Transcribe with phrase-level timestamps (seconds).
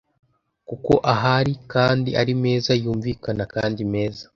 [0.67, 4.23] kuko ahari kandi ari meza yumvikana kandi meza